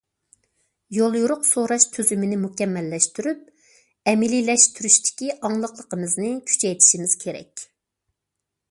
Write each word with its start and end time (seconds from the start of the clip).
يوليورۇق 0.95 1.43
سوراش 1.49 1.85
تۈزۈمىنى 1.97 2.39
مۇكەممەللەشتۈرۈپ، 2.45 3.45
ئەمەلىيلەشتۈرۈشتىكى 4.13 5.31
ئاڭلىقلىقىمىزنى 5.37 6.33
كۈچەيتىشىمىز 6.51 7.17
كېرەك. 7.27 7.69